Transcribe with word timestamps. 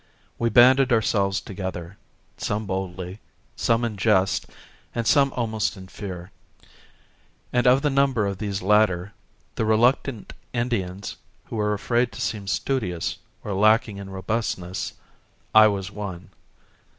We 0.39 0.49
banded 0.49 0.91
ourselves 0.91 1.39
together, 1.39 1.95
some 2.35 2.65
boldly, 2.65 3.19
some 3.55 3.85
in 3.85 3.97
jest 3.97 4.47
and 4.95 5.05
some 5.05 5.31
almost 5.33 5.77
in 5.77 5.89
fear: 5.89 6.31
and 7.53 7.67
of 7.67 7.83
the 7.83 7.91
number 7.91 8.25
of 8.25 8.39
these 8.39 8.63
latter, 8.63 9.13
the 9.53 9.63
reluctant 9.65 10.33
Indians 10.53 11.17
who 11.45 11.57
were 11.57 11.75
afraid 11.75 12.11
to 12.13 12.19
seem 12.19 12.47
studious 12.47 13.19
or 13.43 13.53
lacking 13.53 13.97
in 13.97 14.09
robustness, 14.09 14.93
I 15.53 15.67
was 15.67 15.91
one. 15.91 16.31